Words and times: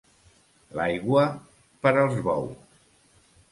L'aigua, 0.79 1.27
per 1.85 1.93
als 2.07 2.19
bous. 2.31 2.83